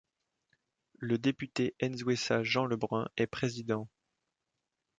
Le 0.97 1.19
Député 1.19 1.75
Nzouessa 1.79 2.41
Jean 2.41 2.65
Lebrun 2.65 3.07
est 3.17 3.27
Président. 3.27 3.87